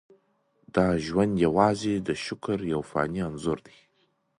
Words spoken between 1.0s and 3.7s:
ژوند یوازې د شکر یو فاني انځور